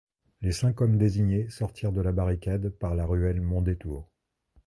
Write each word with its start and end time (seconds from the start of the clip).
Les 0.41 0.51
cinq 0.51 0.81
hommes 0.81 0.97
désignés 0.97 1.47
sortirent 1.51 1.91
de 1.91 2.01
la 2.01 2.11
barricade 2.11 2.69
par 2.69 2.95
la 2.95 3.05
ruelle 3.05 3.39
Mondétour. 3.39 4.09